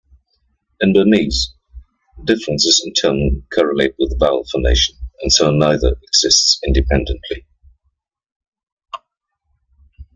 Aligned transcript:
In 0.79 0.93
Burmese, 0.93 1.53
differences 2.23 2.81
in 2.83 2.91
tone 2.99 3.45
correlate 3.53 3.93
with 3.99 4.17
vowel 4.19 4.43
phonation 4.45 4.93
and 5.21 5.31
so 5.31 5.51
neither 5.51 5.95
exists 6.09 6.59
independently. 6.65 7.45